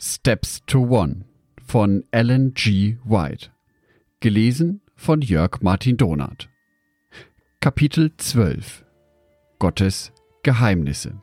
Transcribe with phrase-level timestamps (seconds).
[0.00, 1.24] Steps to One
[1.66, 2.98] von Alan G.
[3.02, 3.50] White.
[4.20, 6.48] Gelesen von Jörg Martin Donath.
[7.58, 8.84] Kapitel 12
[9.58, 10.12] Gottes
[10.44, 11.20] Geheimnisse.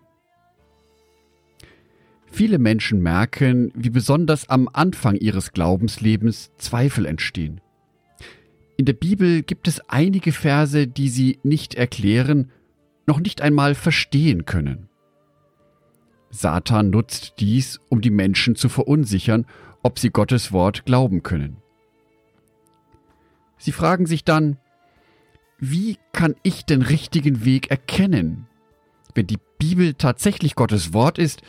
[2.29, 7.61] Viele Menschen merken, wie besonders am Anfang ihres Glaubenslebens Zweifel entstehen.
[8.75, 12.51] In der Bibel gibt es einige Verse, die sie nicht erklären,
[13.07, 14.89] noch nicht einmal verstehen können.
[16.39, 19.45] Satan nutzt dies, um die Menschen zu verunsichern,
[19.83, 21.57] ob sie Gottes Wort glauben können.
[23.57, 24.57] Sie fragen sich dann,
[25.59, 28.47] wie kann ich den richtigen Weg erkennen?
[29.13, 31.41] Wenn die Bibel tatsächlich Gottes Wort ist,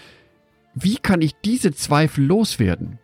[0.74, 2.98] wie kann ich diese Zweifel loswerden?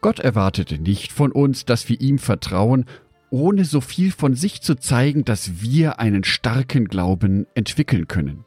[0.00, 2.84] Gott erwartete nicht von uns, dass wir ihm vertrauen,
[3.30, 8.44] ohne so viel von sich zu zeigen, dass wir einen starken Glauben entwickeln können.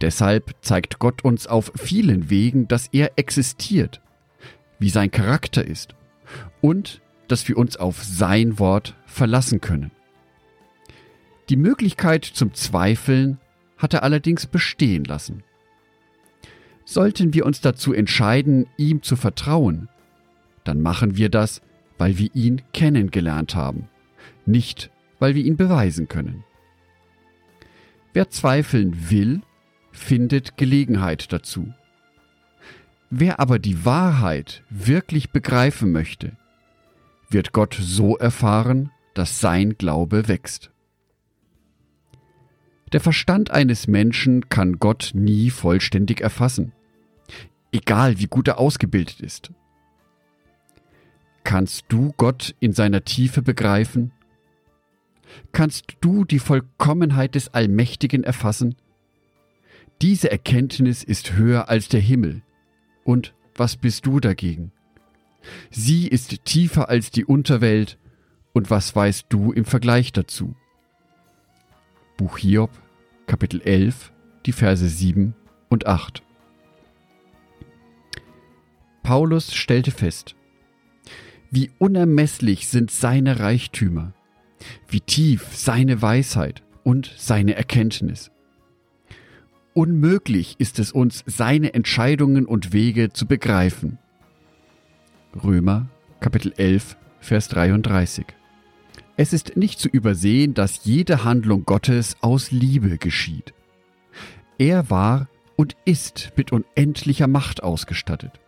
[0.00, 4.02] Deshalb zeigt Gott uns auf vielen Wegen, dass er existiert,
[4.78, 5.94] wie sein Charakter ist
[6.60, 9.90] und dass wir uns auf sein Wort verlassen können.
[11.48, 13.38] Die Möglichkeit zum Zweifeln
[13.78, 15.42] hat er allerdings bestehen lassen.
[16.84, 19.88] Sollten wir uns dazu entscheiden, ihm zu vertrauen,
[20.64, 21.62] dann machen wir das,
[21.98, 23.88] weil wir ihn kennengelernt haben,
[24.44, 26.44] nicht weil wir ihn beweisen können.
[28.12, 29.42] Wer zweifeln will,
[29.96, 31.72] findet Gelegenheit dazu.
[33.10, 36.32] Wer aber die Wahrheit wirklich begreifen möchte,
[37.30, 40.70] wird Gott so erfahren, dass sein Glaube wächst.
[42.92, 46.72] Der Verstand eines Menschen kann Gott nie vollständig erfassen,
[47.72, 49.50] egal wie gut er ausgebildet ist.
[51.42, 54.12] Kannst du Gott in seiner Tiefe begreifen?
[55.52, 58.76] Kannst du die Vollkommenheit des Allmächtigen erfassen?
[60.02, 62.42] Diese Erkenntnis ist höher als der Himmel.
[63.04, 64.72] Und was bist du dagegen?
[65.70, 67.98] Sie ist tiefer als die Unterwelt.
[68.52, 70.54] Und was weißt du im Vergleich dazu?
[72.16, 72.70] Buch Hiob,
[73.26, 74.12] Kapitel 11,
[74.46, 75.34] die Verse 7
[75.68, 76.22] und 8.
[79.02, 80.34] Paulus stellte fest,
[81.50, 84.14] wie unermesslich sind seine Reichtümer,
[84.88, 88.30] wie tief seine Weisheit und seine Erkenntnis.
[89.76, 93.98] Unmöglich ist es uns, seine Entscheidungen und Wege zu begreifen.
[95.44, 98.24] Römer Kapitel 11, Vers 33.
[99.18, 103.52] Es ist nicht zu übersehen, dass jede Handlung Gottes aus Liebe geschieht.
[104.56, 108.40] Er war und ist mit unendlicher Macht ausgestattet.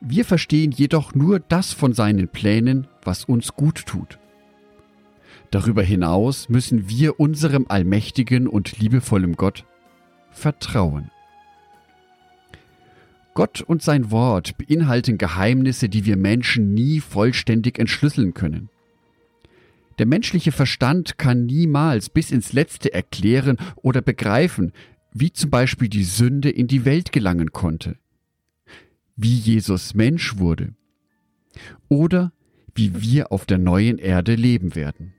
[0.00, 4.18] Wir verstehen jedoch nur das von seinen Plänen, was uns gut tut.
[5.52, 9.66] Darüber hinaus müssen wir unserem allmächtigen und liebevollen Gott
[10.40, 11.10] Vertrauen.
[13.34, 18.68] Gott und sein Wort beinhalten Geheimnisse, die wir Menschen nie vollständig entschlüsseln können.
[19.98, 24.72] Der menschliche Verstand kann niemals bis ins Letzte erklären oder begreifen,
[25.12, 27.96] wie zum Beispiel die Sünde in die Welt gelangen konnte,
[29.16, 30.74] wie Jesus Mensch wurde
[31.88, 32.32] oder
[32.74, 35.12] wie wir auf der neuen Erde leben werden.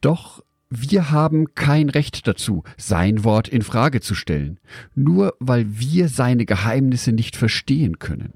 [0.00, 4.60] Doch wir haben kein Recht dazu, sein Wort in Frage zu stellen,
[4.94, 8.34] nur weil wir seine Geheimnisse nicht verstehen können.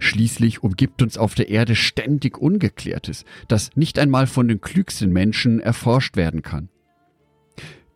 [0.00, 5.60] Schließlich umgibt uns auf der Erde ständig Ungeklärtes, das nicht einmal von den klügsten Menschen
[5.60, 6.68] erforscht werden kann.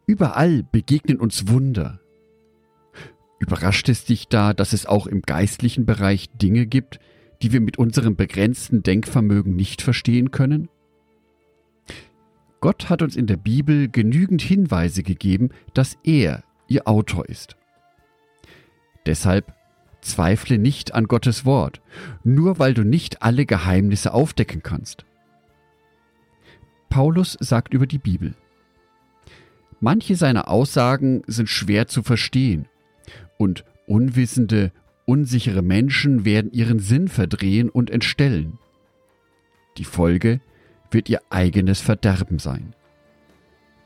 [0.06, 2.00] Überall begegnen uns Wunder.
[3.40, 7.00] Überrascht es dich da, dass es auch im geistlichen Bereich Dinge gibt,
[7.42, 10.68] die wir mit unserem begrenzten Denkvermögen nicht verstehen können?
[12.62, 17.56] Gott hat uns in der Bibel genügend Hinweise gegeben, dass er ihr Autor ist.
[19.04, 19.52] Deshalb
[20.00, 21.82] zweifle nicht an Gottes Wort,
[22.22, 25.04] nur weil du nicht alle Geheimnisse aufdecken kannst.
[26.88, 28.34] Paulus sagt über die Bibel,
[29.80, 32.68] Manche seiner Aussagen sind schwer zu verstehen
[33.38, 34.70] und unwissende,
[35.04, 38.60] unsichere Menschen werden ihren Sinn verdrehen und entstellen.
[39.78, 40.40] Die Folge
[40.92, 42.74] wird ihr eigenes Verderben sein.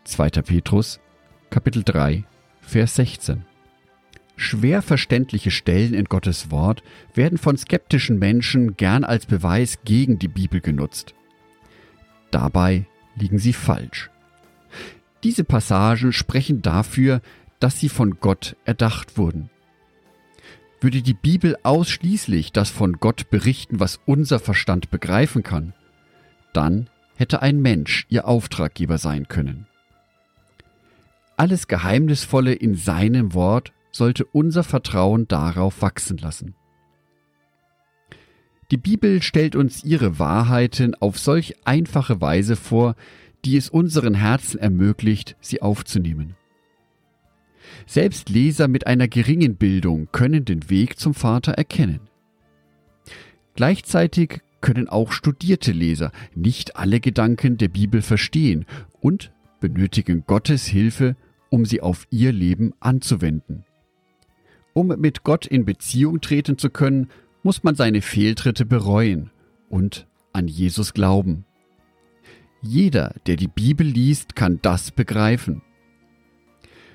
[0.05, 0.31] 2.
[0.31, 1.01] Petrus,
[1.51, 2.25] Kapitel 3,
[2.61, 3.45] Vers 16.
[4.37, 6.83] Schwer verständliche Stellen in Gottes Wort
[7.15, 11.15] werden von skeptischen Menschen gern als Beweis gegen die Bibel genutzt.
[12.31, 14.11] Dabei liegen sie falsch.
[15.23, 17.23] Diese Passagen sprechen dafür,
[17.59, 19.49] dass sie von Gott erdacht wurden.
[20.81, 25.73] Würde die Bibel ausschließlich das von Gott berichten, was unser Verstand begreifen kann,
[26.53, 29.67] dann hätte ein Mensch ihr Auftraggeber sein können.
[31.37, 36.55] Alles Geheimnisvolle in seinem Wort sollte unser Vertrauen darauf wachsen lassen.
[38.71, 42.97] Die Bibel stellt uns ihre Wahrheiten auf solch einfache Weise vor,
[43.45, 46.35] die es unseren Herzen ermöglicht, sie aufzunehmen.
[47.87, 52.01] Selbst Leser mit einer geringen Bildung können den Weg zum Vater erkennen.
[53.55, 58.67] Gleichzeitig können auch studierte Leser nicht alle Gedanken der Bibel verstehen
[59.01, 61.17] und benötigen Gottes Hilfe,
[61.51, 63.65] um sie auf ihr Leben anzuwenden.
[64.73, 67.09] Um mit Gott in Beziehung treten zu können,
[67.43, 69.31] muss man seine Fehltritte bereuen
[69.69, 71.45] und an Jesus glauben.
[72.61, 75.63] Jeder, der die Bibel liest, kann das begreifen.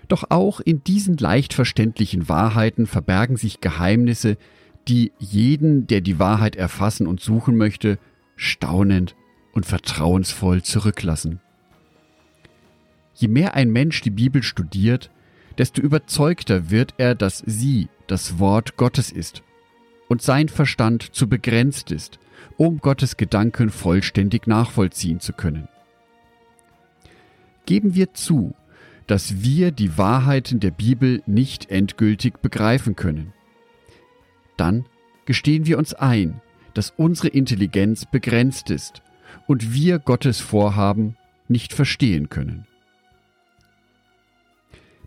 [0.07, 4.37] Doch auch in diesen leicht verständlichen Wahrheiten verbergen sich Geheimnisse,
[4.87, 7.97] die jeden, der die Wahrheit erfassen und suchen möchte,
[8.35, 9.15] staunend
[9.53, 11.39] und vertrauensvoll zurücklassen.
[13.13, 15.11] Je mehr ein Mensch die Bibel studiert,
[15.57, 19.43] desto überzeugter wird er, dass sie das Wort Gottes ist
[20.07, 22.19] und sein Verstand zu begrenzt ist,
[22.57, 25.67] um Gottes Gedanken vollständig nachvollziehen zu können.
[27.65, 28.55] Geben wir zu,
[29.07, 33.33] dass wir die Wahrheiten der Bibel nicht endgültig begreifen können.
[34.61, 34.85] Dann
[35.25, 36.39] gestehen wir uns ein,
[36.75, 39.01] dass unsere Intelligenz begrenzt ist
[39.47, 41.17] und wir Gottes Vorhaben
[41.47, 42.67] nicht verstehen können.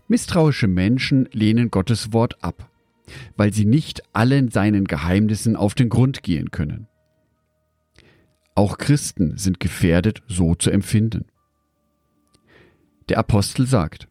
[0.09, 2.69] Misstrauische Menschen lehnen Gottes Wort ab,
[3.37, 6.87] weil sie nicht allen seinen Geheimnissen auf den Grund gehen können.
[8.55, 11.27] Auch Christen sind gefährdet, so zu empfinden.
[13.07, 14.09] Der Apostel sagt,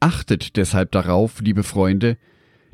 [0.00, 2.16] Achtet deshalb darauf, liebe Freunde,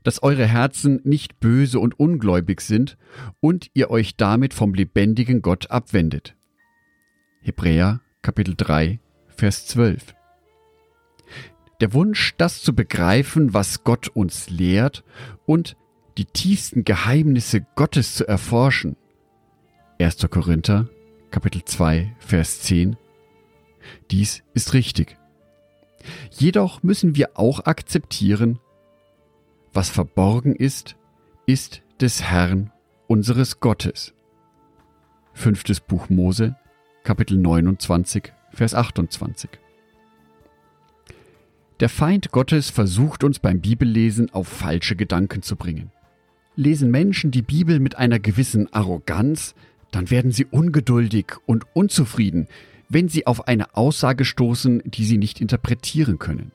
[0.05, 2.97] dass eure Herzen nicht böse und ungläubig sind
[3.41, 6.37] und ihr euch damit vom lebendigen Gott abwendet.
[7.41, 10.15] Hebräer Kapitel 3, Vers 12.
[11.81, 15.05] Der Wunsch, das zu begreifen, was Gott uns lehrt
[15.45, 15.77] und
[16.17, 18.97] die tiefsten Geheimnisse Gottes zu erforschen.
[19.99, 20.27] 1.
[20.31, 20.89] Korinther
[21.31, 22.97] Kapitel 2, Vers 10.
[24.11, 25.19] Dies ist richtig.
[26.31, 28.61] Jedoch müssen wir auch akzeptieren,
[29.75, 30.97] was verborgen ist,
[31.47, 32.71] ist des Herrn
[33.09, 34.15] unseres Gottes.
[35.33, 36.55] Fünftes Buch Mose,
[37.03, 39.51] Kapitel 29, Vers 28.
[41.81, 45.91] Der Feind Gottes versucht uns beim Bibellesen auf falsche Gedanken zu bringen.
[46.55, 49.57] Lesen Menschen die Bibel mit einer gewissen Arroganz,
[49.91, 52.47] dann werden sie ungeduldig und unzufrieden,
[52.89, 56.53] wenn sie auf eine Aussage stoßen, die sie nicht interpretieren können.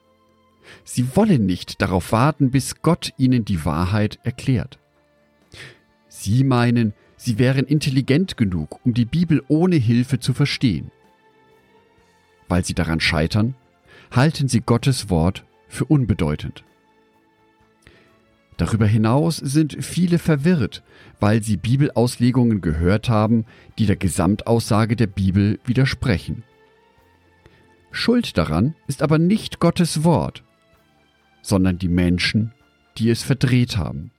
[0.83, 4.79] Sie wollen nicht darauf warten, bis Gott ihnen die Wahrheit erklärt.
[6.07, 10.91] Sie meinen, sie wären intelligent genug, um die Bibel ohne Hilfe zu verstehen.
[12.47, 13.56] Weil sie daran scheitern,
[14.11, 16.63] halten sie Gottes Wort für unbedeutend.
[18.57, 20.83] Darüber hinaus sind viele verwirrt,
[21.21, 23.45] weil sie Bibelauslegungen gehört haben,
[23.77, 26.44] die der Gesamtaussage der Bibel widersprechen.
[27.91, 30.44] Schuld daran ist aber nicht Gottes Wort,
[31.41, 32.53] sondern die Menschen,
[32.97, 34.12] die es verdreht haben.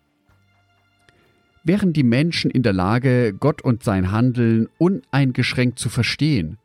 [1.63, 6.59] Wären die Menschen in der Lage, Gott und sein Handeln uneingeschränkt zu verstehen,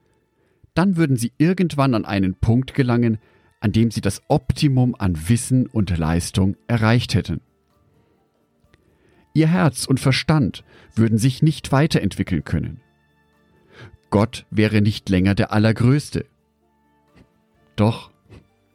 [0.73, 3.17] dann würden sie irgendwann an einen Punkt gelangen,
[3.59, 7.41] an dem sie das Optimum an Wissen und Leistung erreicht hätten.
[9.33, 10.63] Ihr Herz und Verstand
[10.95, 12.79] würden sich nicht weiterentwickeln können.
[14.09, 16.25] Gott wäre nicht länger der Allergrößte.
[17.75, 18.11] Doch,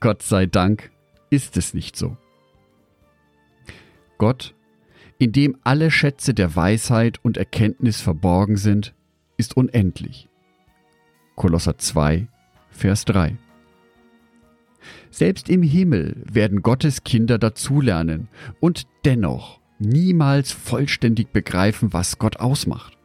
[0.00, 0.89] Gott sei Dank,
[1.30, 2.16] ist es nicht so.
[4.18, 4.54] Gott,
[5.18, 8.94] in dem alle Schätze der Weisheit und Erkenntnis verborgen sind,
[9.36, 10.28] ist unendlich.
[11.36, 12.28] Kolosser 2,
[12.70, 13.38] Vers 3.
[15.10, 18.28] Selbst im Himmel werden Gottes Kinder dazulernen
[18.60, 22.96] und dennoch niemals vollständig begreifen, was Gott ausmacht.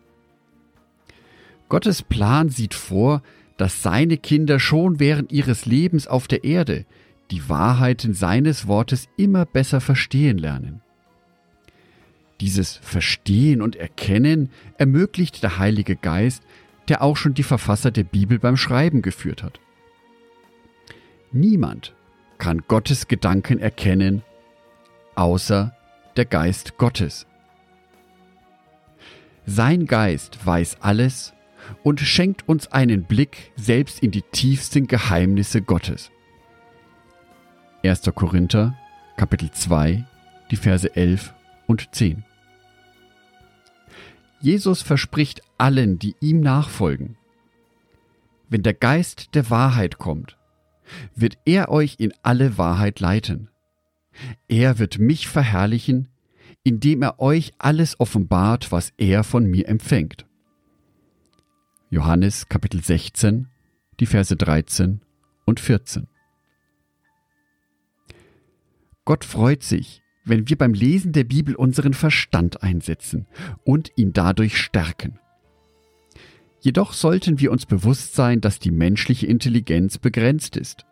[1.69, 3.23] Gottes Plan sieht vor,
[3.57, 6.85] dass seine Kinder schon während ihres Lebens auf der Erde
[7.31, 10.81] die Wahrheiten seines Wortes immer besser verstehen lernen.
[12.41, 16.43] Dieses Verstehen und Erkennen ermöglicht der Heilige Geist,
[16.87, 19.59] der auch schon die Verfasser der Bibel beim Schreiben geführt hat.
[21.31, 21.95] Niemand
[22.37, 24.21] kann Gottes Gedanken erkennen,
[25.15, 25.75] außer
[26.17, 27.25] der Geist Gottes.
[29.45, 31.33] Sein Geist weiß alles
[31.83, 36.11] und schenkt uns einen Blick selbst in die tiefsten Geheimnisse Gottes.
[37.87, 38.01] 1.
[38.15, 38.75] Korinther,
[39.15, 40.05] Kapitel 2,
[40.49, 41.33] die Verse 11
[41.67, 42.23] und 10.
[44.39, 47.17] Jesus verspricht allen, die ihm nachfolgen,
[48.49, 50.37] wenn der Geist der Wahrheit kommt,
[51.15, 53.49] wird er euch in alle Wahrheit leiten.
[54.47, 56.09] Er wird mich verherrlichen,
[56.63, 60.25] indem er euch alles offenbart, was er von mir empfängt.
[61.89, 63.47] Johannes Kapitel 16,
[63.99, 65.01] die Verse 13
[65.45, 66.07] und 14.
[69.05, 73.27] Gott freut sich, wenn wir beim Lesen der Bibel unseren Verstand einsetzen
[73.63, 75.19] und ihn dadurch stärken.
[76.59, 80.85] Jedoch sollten wir uns bewusst sein, dass die menschliche Intelligenz begrenzt ist.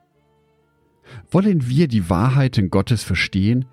[1.31, 3.65] Wollen wir die Wahrheiten Gottes verstehen,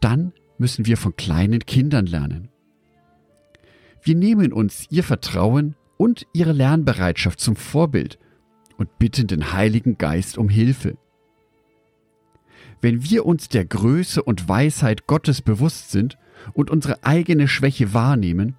[0.00, 2.48] dann müssen wir von kleinen Kindern lernen.
[4.02, 8.18] Wir nehmen uns ihr Vertrauen und ihre Lernbereitschaft zum Vorbild
[8.76, 10.98] und bitten den Heiligen Geist um Hilfe.
[12.80, 16.18] Wenn wir uns der Größe und Weisheit Gottes bewusst sind
[16.52, 18.54] und unsere eigene Schwäche wahrnehmen,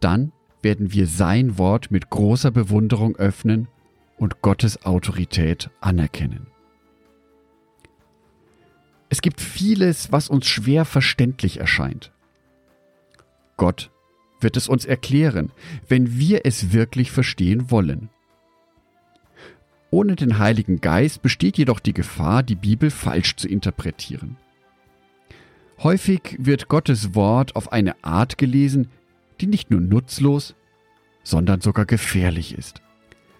[0.00, 3.68] dann werden wir sein Wort mit großer Bewunderung öffnen
[4.16, 6.46] und Gottes Autorität anerkennen.
[9.08, 12.12] Es gibt vieles, was uns schwer verständlich erscheint.
[13.56, 13.90] Gott
[14.40, 15.50] wird es uns erklären,
[15.88, 18.08] wenn wir es wirklich verstehen wollen.
[19.90, 24.36] Ohne den Heiligen Geist besteht jedoch die Gefahr, die Bibel falsch zu interpretieren.
[25.82, 28.88] Häufig wird Gottes Wort auf eine Art gelesen,
[29.40, 30.54] die nicht nur nutzlos,
[31.24, 32.82] sondern sogar gefährlich ist.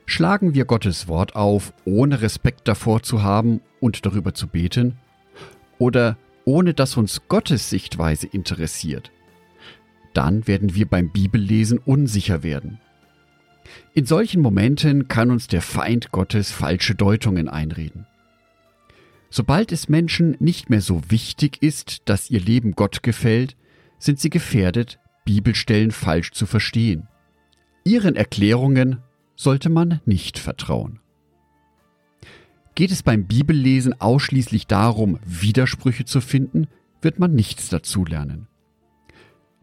[0.07, 4.97] Schlagen wir Gottes Wort auf, ohne Respekt davor zu haben und darüber zu beten,
[5.79, 9.13] oder ohne dass uns Gottes Sichtweise interessiert,
[10.15, 12.81] dann werden wir beim Bibellesen unsicher werden.
[13.95, 18.07] In solchen Momenten kann uns der Feind Gottes falsche Deutungen einreden.
[19.31, 23.57] Sobald es Menschen nicht mehr so wichtig ist, dass ihr Leben Gott gefällt,
[23.99, 27.07] sind sie gefährdet, Bibelstellen falsch zu verstehen.
[27.85, 28.99] Ihren Erklärungen
[29.37, 31.01] sollte man nicht vertrauen.
[32.75, 36.67] Geht es beim Bibellesen ausschließlich darum, Widersprüche zu finden,
[37.03, 38.47] wird man nichts dazulernen.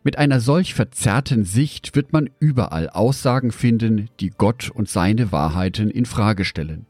[0.08, 5.92] Mit einer solch verzerrten Sicht wird man überall Aussagen finden, die Gott und seine Wahrheiten
[5.92, 6.86] in Frage stellen.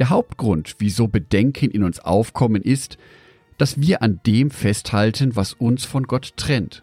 [0.00, 2.98] Der Hauptgrund, wieso Bedenken in uns aufkommen, ist,
[3.58, 6.82] dass wir an dem festhalten, was uns von Gott trennt.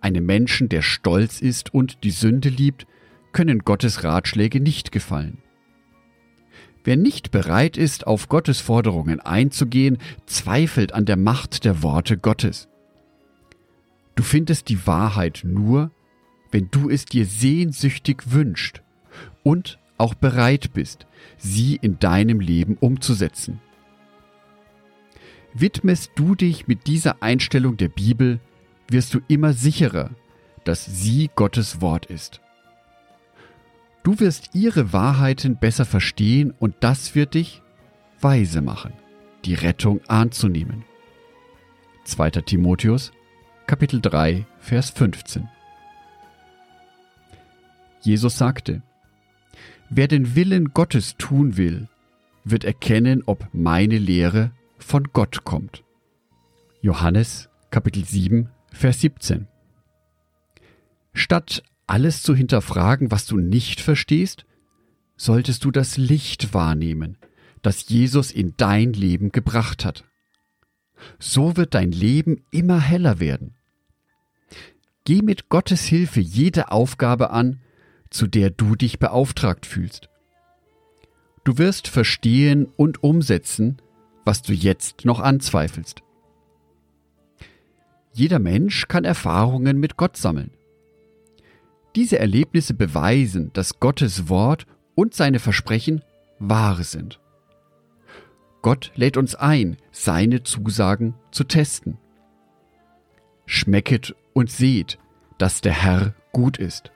[0.00, 2.88] Einem Menschen, der stolz ist und die Sünde liebt,
[3.30, 5.43] können Gottes Ratschläge nicht gefallen.
[6.84, 12.68] Wer nicht bereit ist, auf Gottes Forderungen einzugehen, zweifelt an der Macht der Worte Gottes.
[14.14, 15.90] Du findest die Wahrheit nur,
[16.50, 18.82] wenn du es dir sehnsüchtig wünscht
[19.42, 21.06] und auch bereit bist,
[21.38, 23.60] sie in deinem Leben umzusetzen.
[25.54, 28.40] Widmest du dich mit dieser Einstellung der Bibel,
[28.88, 30.10] wirst du immer sicherer,
[30.64, 32.40] dass sie Gottes Wort ist.
[34.04, 37.62] Du wirst ihre Wahrheiten besser verstehen und das wird dich
[38.20, 38.92] weise machen,
[39.46, 40.84] die Rettung anzunehmen.
[42.04, 42.30] 2.
[42.42, 43.12] Timotheus,
[43.66, 45.48] Kapitel 3, Vers 15.
[48.02, 48.82] Jesus sagte,
[49.88, 51.88] Wer den Willen Gottes tun will,
[52.44, 55.82] wird erkennen, ob meine Lehre von Gott kommt.
[56.82, 59.46] Johannes Kapitel 7, Vers 17.
[61.14, 64.44] Statt alles zu hinterfragen, was du nicht verstehst,
[65.16, 67.18] solltest du das Licht wahrnehmen,
[67.62, 70.04] das Jesus in dein Leben gebracht hat.
[71.18, 73.54] So wird dein Leben immer heller werden.
[75.04, 77.60] Geh mit Gottes Hilfe jede Aufgabe an,
[78.10, 80.08] zu der du dich beauftragt fühlst.
[81.44, 83.82] Du wirst verstehen und umsetzen,
[84.24, 86.02] was du jetzt noch anzweifelst.
[88.14, 90.52] Jeder Mensch kann Erfahrungen mit Gott sammeln.
[91.94, 96.02] Diese Erlebnisse beweisen, dass Gottes Wort und seine Versprechen
[96.38, 97.20] wahr sind.
[98.62, 101.98] Gott lädt uns ein, seine Zusagen zu testen.
[103.46, 104.98] Schmecket und seht,
[105.38, 106.90] dass der Herr gut ist.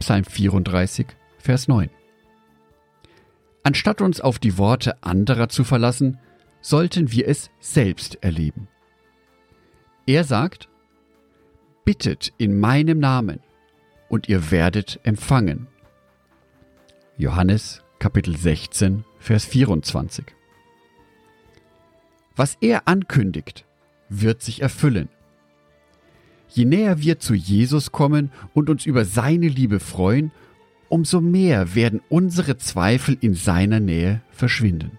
[0.00, 1.06] Psalm 34,
[1.38, 1.90] Vers 9.
[3.62, 6.18] Anstatt uns auf die Worte anderer zu verlassen,
[6.60, 8.68] sollten wir es selbst erleben.
[10.06, 10.68] Er sagt,
[11.84, 13.40] Bittet in meinem Namen,
[14.08, 15.66] und ihr werdet empfangen.
[17.16, 20.24] Johannes Kapitel 16, Vers 24.
[22.36, 23.64] Was er ankündigt,
[24.08, 25.08] wird sich erfüllen.
[26.48, 30.32] Je näher wir zu Jesus kommen und uns über seine Liebe freuen,
[30.88, 34.98] umso mehr werden unsere Zweifel in seiner Nähe verschwinden.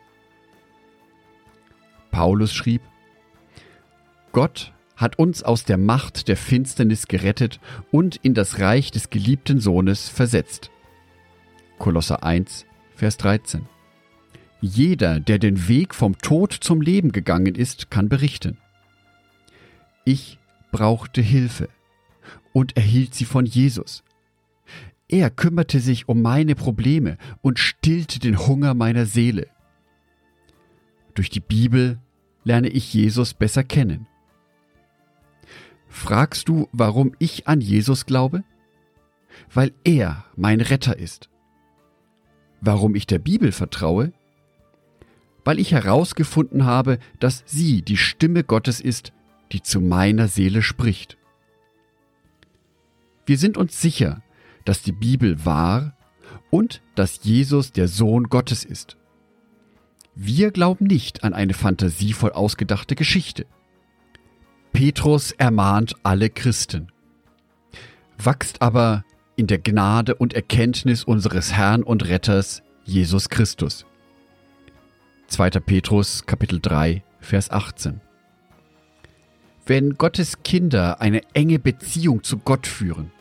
[2.12, 2.82] Paulus schrieb,
[4.32, 7.60] Gott hat uns aus der Macht der Finsternis gerettet
[7.92, 10.72] und in das Reich des geliebten Sohnes versetzt.
[11.78, 13.68] Kolosser 1, Vers 13.
[14.62, 18.58] Jeder, der den Weg vom Tod zum Leben gegangen ist, kann berichten.
[20.06, 20.40] Ich
[20.72, 21.70] brauchte Hilfe
[22.54, 24.04] und erhielt sie von Jesus.
[25.08, 29.48] Er kümmerte sich um meine Probleme und stillte den Hunger meiner Seele.
[31.14, 32.00] Durch die Bibel
[32.44, 34.08] lerne ich Jesus besser kennen.
[35.96, 38.44] Fragst du, warum ich an Jesus glaube?
[39.52, 41.30] Weil er mein Retter ist.
[42.60, 44.12] Warum ich der Bibel vertraue?
[45.46, 49.14] Weil ich herausgefunden habe, dass sie die Stimme Gottes ist,
[49.54, 51.18] die zu meiner Seele spricht.
[53.26, 54.22] Wir sind uns sicher,
[54.66, 55.98] dass die Bibel wahr
[56.52, 58.98] und dass Jesus der Sohn Gottes ist.
[60.14, 63.46] Wir glauben nicht an eine fantasievoll ausgedachte Geschichte.
[64.76, 66.92] Petrus ermahnt alle Christen.
[68.18, 69.06] Wachst aber
[69.38, 73.86] in der Gnade und Erkenntnis unseres Herrn und Retters Jesus Christus.
[75.28, 75.50] 2.
[75.62, 78.02] Petrus Kapitel 3 Vers 18
[79.66, 83.12] Wenn Gottes Kinder eine enge Beziehung zu Gott führen,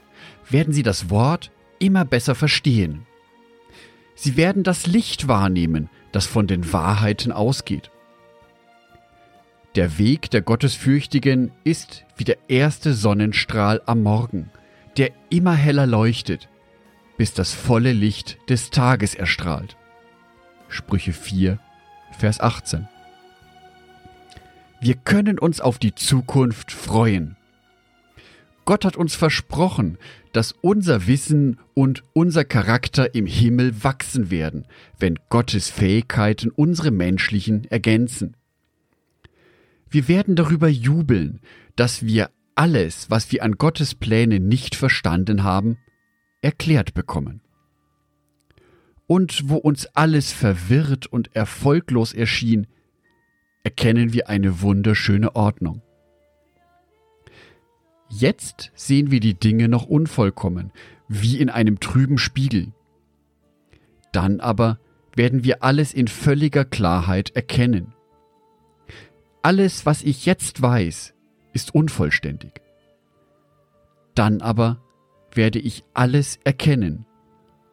[0.50, 3.06] werden sie das Wort immer besser verstehen.
[4.16, 7.92] Sie werden das Licht wahrnehmen, das von den Wahrheiten ausgeht.
[9.74, 14.50] Der Weg der Gottesfürchtigen ist wie der erste Sonnenstrahl am Morgen,
[14.96, 16.48] der immer heller leuchtet,
[17.16, 19.76] bis das volle Licht des Tages erstrahlt.
[20.68, 21.58] Sprüche 4,
[22.16, 22.88] Vers 18.
[24.80, 27.36] Wir können uns auf die Zukunft freuen.
[28.66, 29.98] Gott hat uns versprochen,
[30.32, 34.66] dass unser Wissen und unser Charakter im Himmel wachsen werden,
[35.00, 38.36] wenn Gottes Fähigkeiten unsere menschlichen ergänzen.
[39.94, 41.38] Wir werden darüber jubeln,
[41.76, 45.78] dass wir alles, was wir an Gottes Pläne nicht verstanden haben,
[46.42, 47.42] erklärt bekommen.
[49.06, 52.66] Und wo uns alles verwirrt und erfolglos erschien,
[53.62, 55.80] erkennen wir eine wunderschöne Ordnung.
[58.08, 60.72] Jetzt sehen wir die Dinge noch unvollkommen,
[61.06, 62.72] wie in einem trüben Spiegel.
[64.10, 64.80] Dann aber
[65.14, 67.93] werden wir alles in völliger Klarheit erkennen.
[69.44, 71.12] Alles, was ich jetzt weiß,
[71.52, 72.62] ist unvollständig.
[74.14, 74.80] Dann aber
[75.34, 77.04] werde ich alles erkennen,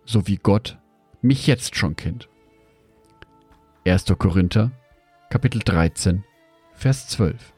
[0.04, 0.80] so wie Gott
[1.22, 2.28] mich jetzt schon kennt.
[3.88, 4.04] 1.
[4.18, 4.74] Korinther,
[5.30, 6.26] Kapitel 13,
[6.74, 7.54] Vers 12.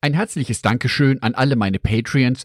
[0.00, 2.44] Ein herzliches Dankeschön an alle meine Patreons,